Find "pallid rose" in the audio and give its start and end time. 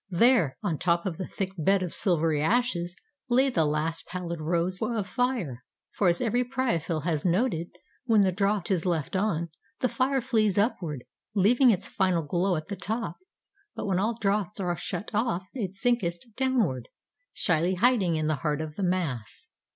4.07-4.79